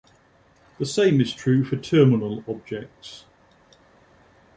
[0.79, 3.25] The same is true for terminal objects.